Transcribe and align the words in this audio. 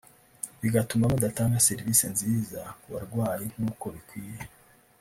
bigatuma 0.61 1.11
badatanga 1.13 1.63
serivisi 1.67 2.05
nziza 2.13 2.61
ku 2.79 2.87
barwayi 2.93 3.45
nk’uko 3.55 3.85
bikwiye 3.95 4.43